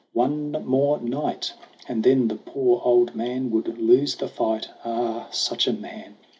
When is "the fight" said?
4.15-4.67